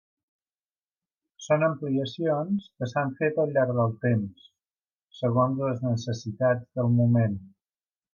Són 1.47 1.65
ampliacions 1.65 2.65
que 2.79 2.87
s’han 2.93 3.11
fet 3.19 3.37
al 3.43 3.53
llarg 3.57 3.75
del 3.81 3.93
temps, 4.07 4.47
segons 5.19 5.61
les 5.65 5.85
necessitats 5.89 6.67
del 6.81 6.91
moment. 7.03 7.37